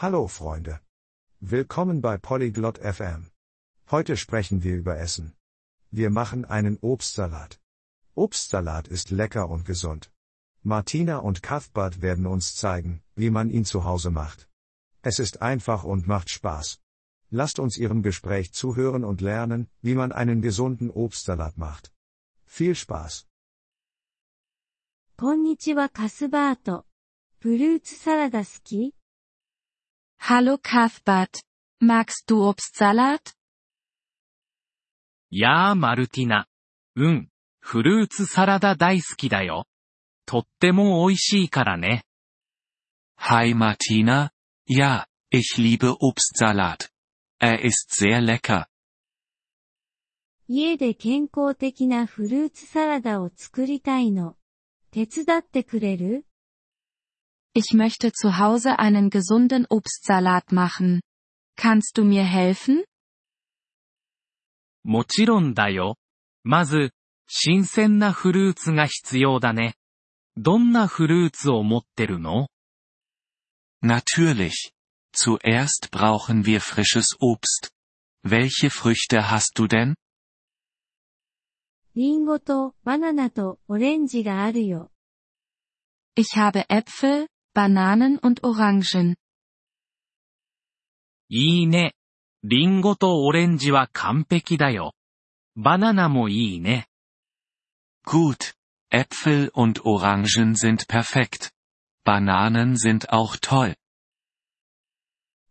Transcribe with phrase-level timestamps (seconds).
[0.00, 0.80] Hallo Freunde.
[1.40, 3.32] Willkommen bei Polyglot FM.
[3.90, 5.34] Heute sprechen wir über Essen.
[5.90, 7.58] Wir machen einen Obstsalat.
[8.14, 10.12] Obstsalat ist lecker und gesund.
[10.62, 14.48] Martina und Cuthbert werden uns zeigen, wie man ihn zu Hause macht.
[15.02, 16.80] Es ist einfach und macht Spaß.
[17.30, 21.92] Lasst uns ihrem Gespräch zuhören und lernen, wie man einen gesunden Obstsalat macht.
[22.46, 23.26] Viel Spaß.
[25.16, 26.86] こんにちはカスバート。
[27.40, 28.94] フルーツサラダ好き
[30.20, 31.42] Hallo Cuthbert.
[31.80, 33.34] Magst du Obstsalat?
[35.30, 36.46] やあ、マルティナ。
[36.96, 37.28] うん、
[37.60, 39.66] フルーツサラダ大好きだよ。
[40.26, 42.04] とっても美味しいからね。
[43.16, 44.30] Hi Martina,
[44.68, 46.90] ja, ich liebe Obstsalat.
[47.40, 48.66] Er ist sehr lecker.
[50.48, 54.36] 家で健康的なフルーツサラダを作りたいの。
[54.90, 56.26] 手伝ってくれる
[57.57, 61.01] Ich möchte zu Hause einen gesunden Obstsalat machen.
[61.55, 62.83] Kannst du mir helfen?
[64.83, 65.97] もちろんだよ。
[66.43, 66.91] まず、
[67.27, 69.75] 新鮮なフルーツが必要だね。
[70.35, 72.47] どんなフルーツを持ってるの
[73.83, 74.71] Natürlich.
[75.15, 77.69] Zuerst brauchen wir frisches Obst.
[78.23, 79.95] Welche Früchte hast du denn?
[81.95, 84.89] リンゴとバナナとオレンジがあるよ。
[86.15, 89.15] Ich habe Äpfel, Bananen und Orangen.
[91.29, 91.93] いいね。
[92.43, 94.93] リンゴとオレンジは完璧だよ。
[95.55, 96.87] バナナもいいね。
[98.05, 98.55] Gut.
[98.91, 101.51] Äpfel und Orangen sind perfekt.
[102.05, 103.75] Bananen sind auch toll.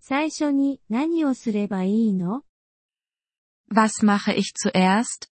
[0.00, 2.42] 最初に何をすればいいの
[3.70, 5.28] Was mache ich zuerst?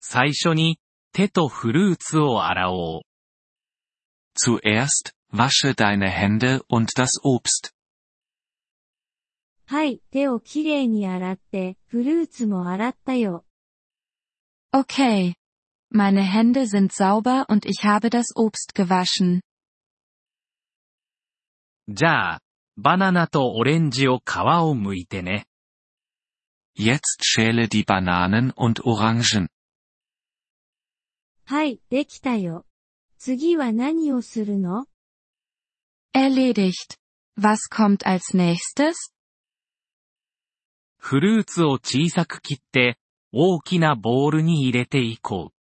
[0.00, 0.80] 最初に、
[1.12, 3.02] 手とフルーツを洗おう。
[4.34, 7.72] Zuerst, wasche deine Hände und das Obst.
[9.66, 13.44] はい、手をきれいに洗って、フルーツも洗ったよ。
[14.74, 15.34] Okay.
[15.90, 19.40] Meine Hände sind sauber und ich habe das Obst gewaschen.
[21.88, 22.42] じゃあ、
[22.76, 25.46] バナナとオレンジを皮を剥いてね。
[26.76, 29.48] Jetzt schäle die Bananen und Orangen.
[31.46, 32.64] はい、できたよ。
[33.22, 34.86] 次は何をするの
[36.14, 36.96] Erledigt.
[37.38, 38.94] Was kommt als nächstes?
[40.96, 42.98] フルーツを小さく切って、
[43.32, 45.58] 大きなボウルに入れていこう。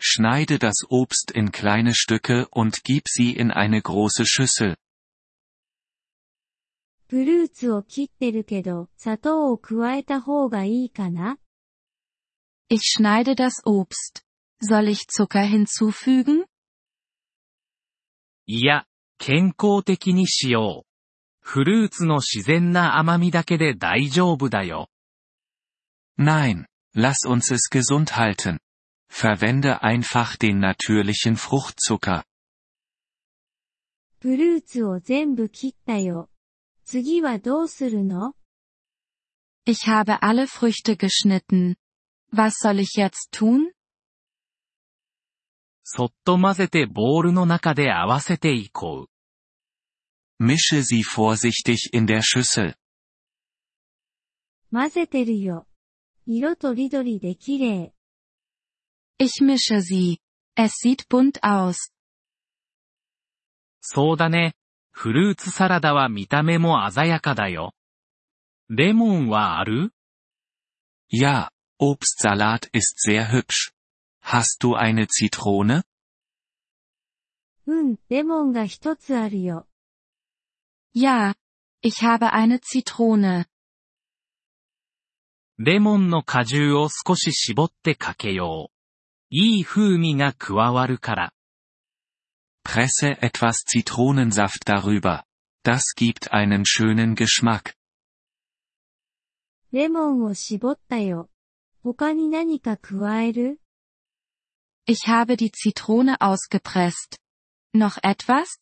[0.00, 4.76] Schneide das Obst in kleine Stücke und gib sie in eine große Schüssel.
[7.08, 11.38] フルーツを切ってるけど、砂糖を加えた方がいいかな
[12.68, 14.24] Ich schneide das Obst.
[14.62, 16.46] Soll ich Zucker hinzufügen?
[18.46, 18.86] いや、
[19.18, 20.88] 健康的にしよう。
[21.40, 24.88] フルーツの自然な甘みだけで大丈夫だよ。
[26.18, 28.58] Nein, lass uns es gesund halten.
[29.10, 32.24] Verwende einfach den natürlichen Fruchtzucker.
[34.20, 36.28] フルーツを全部切ったよ。
[36.84, 38.34] 次はどうするの
[39.64, 41.76] Ich habe alle Früchte geschnitten.
[42.32, 43.72] Was soll ich jetzt tun?
[45.95, 49.07] そっと混ぜてボウルの中で合わせていこ
[50.39, 50.43] う。
[50.43, 52.73] Mische sie vorsichtig in der Schüssel.
[54.71, 55.67] 混ぜてるよ。
[56.25, 57.93] 色とりどりで綺麗。
[59.19, 60.17] Ich mische sie.
[60.55, 61.75] Es sieht bunt aus.
[63.79, 64.55] そうだね。
[64.89, 67.75] フルーツサラダは見た目も鮮やかだよ。
[68.67, 69.91] レモンはある
[71.11, 71.49] Ja,
[71.79, 73.72] Obstsalat ist sehr hübsch.
[74.25, 75.83] Hast du eine Zitrone?
[77.65, 79.67] うん、レモンが一つあるよ。
[80.95, 81.35] Ja.
[81.81, 83.45] Ich habe eine Zitrone.
[85.57, 88.73] レモンの果汁を少し絞ってかけよう。
[89.29, 91.33] いい風味が加わるから。
[92.63, 95.25] Presse etwas Zitronensaft darüber.
[95.63, 97.75] Das gibt einen schönen Geschmack.
[99.73, 101.29] レモンを絞ったよ。
[101.83, 103.59] 他に何か加える
[104.86, 107.18] Ich habe die Zitrone ausgepresst.
[107.74, 108.58] Noch etwas?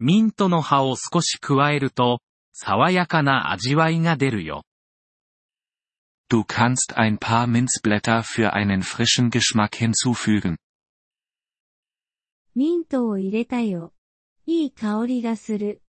[0.00, 2.20] ミントの葉を少し加えると、
[2.52, 4.64] 爽やかな味わいが出るよ。
[6.28, 10.56] Du kannst ein paar Minzblätter für einen frischen Geschmack hinzufügen.
[12.54, 13.92] ミントを入れたよ。
[14.46, 15.80] いい香りがする。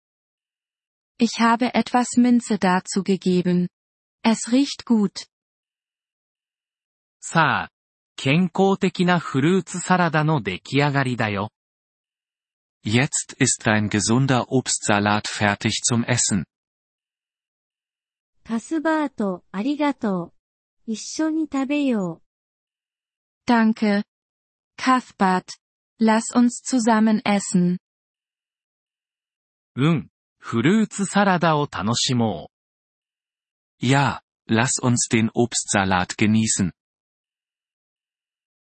[1.18, 3.70] Ich habe etwas Minze dazu gegeben.
[4.24, 5.28] Es riecht gut.
[7.22, 7.72] さあ、
[8.23, 11.49] 健康的なフルーツサラダの出来上がりだよ。
[12.85, 16.45] Jetzt ist dein gesunder Obstsalat fertig zum Essen.
[18.45, 20.35] カスバート、ありがと
[20.87, 20.93] う。
[20.93, 22.21] 一緒に食べよ
[23.47, 23.51] う。
[23.51, 24.03] Danke.
[24.79, 25.47] Cuthbert.
[25.99, 27.79] Lass uns zusammen essen.
[29.77, 30.11] うん。
[30.39, 32.51] フルーツサラダを楽しも
[33.81, 36.73] Ja, lass uns den Obstsalat genießen.